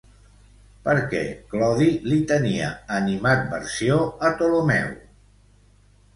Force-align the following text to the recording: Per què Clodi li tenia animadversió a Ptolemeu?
Per 0.85 0.95
què 1.11 1.19
Clodi 1.51 1.89
li 2.13 2.17
tenia 2.31 2.71
animadversió 3.01 4.01
a 4.09 4.33
Ptolemeu? 4.43 4.91